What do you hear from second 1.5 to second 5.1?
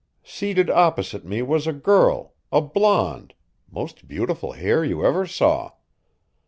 a girl a blonde most beautiful hair you